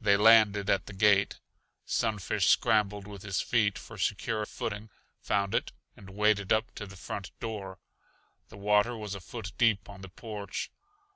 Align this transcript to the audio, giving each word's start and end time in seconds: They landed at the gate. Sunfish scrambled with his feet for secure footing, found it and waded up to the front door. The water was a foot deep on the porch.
They 0.00 0.16
landed 0.16 0.68
at 0.68 0.86
the 0.86 0.92
gate. 0.92 1.38
Sunfish 1.84 2.48
scrambled 2.48 3.06
with 3.06 3.22
his 3.22 3.40
feet 3.40 3.78
for 3.78 3.96
secure 3.96 4.44
footing, 4.46 4.90
found 5.20 5.54
it 5.54 5.70
and 5.96 6.10
waded 6.10 6.52
up 6.52 6.74
to 6.74 6.86
the 6.88 6.96
front 6.96 7.30
door. 7.38 7.78
The 8.48 8.56
water 8.58 8.96
was 8.96 9.14
a 9.14 9.20
foot 9.20 9.52
deep 9.56 9.88
on 9.88 10.00
the 10.00 10.08
porch. 10.08 10.72